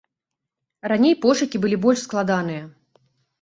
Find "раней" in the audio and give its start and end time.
0.91-1.15